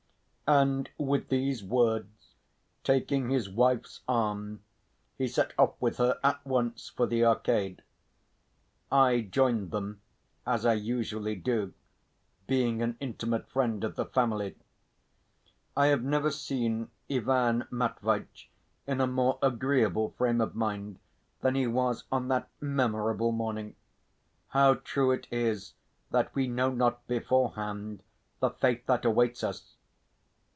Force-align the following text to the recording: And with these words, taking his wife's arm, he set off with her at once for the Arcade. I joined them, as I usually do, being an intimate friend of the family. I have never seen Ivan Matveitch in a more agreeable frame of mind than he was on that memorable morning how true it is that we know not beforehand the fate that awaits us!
And 0.53 0.89
with 0.97 1.29
these 1.29 1.63
words, 1.63 2.33
taking 2.83 3.29
his 3.29 3.47
wife's 3.49 4.01
arm, 4.05 4.61
he 5.17 5.25
set 5.25 5.53
off 5.57 5.75
with 5.79 5.95
her 5.95 6.19
at 6.25 6.45
once 6.45 6.89
for 6.89 7.07
the 7.07 7.23
Arcade. 7.23 7.81
I 8.91 9.21
joined 9.21 9.71
them, 9.71 10.01
as 10.45 10.65
I 10.65 10.73
usually 10.73 11.37
do, 11.37 11.73
being 12.47 12.81
an 12.81 12.97
intimate 12.99 13.47
friend 13.49 13.81
of 13.85 13.95
the 13.95 14.03
family. 14.05 14.57
I 15.77 15.85
have 15.85 16.03
never 16.03 16.29
seen 16.31 16.91
Ivan 17.09 17.65
Matveitch 17.71 18.49
in 18.85 18.99
a 18.99 19.07
more 19.07 19.39
agreeable 19.41 20.09
frame 20.17 20.41
of 20.41 20.53
mind 20.53 20.99
than 21.39 21.55
he 21.55 21.65
was 21.65 22.03
on 22.11 22.27
that 22.27 22.49
memorable 22.59 23.31
morning 23.31 23.77
how 24.49 24.73
true 24.73 25.11
it 25.11 25.27
is 25.31 25.75
that 26.09 26.35
we 26.35 26.45
know 26.45 26.69
not 26.71 27.07
beforehand 27.07 28.03
the 28.41 28.49
fate 28.49 28.85
that 28.87 29.05
awaits 29.05 29.45
us! 29.45 29.77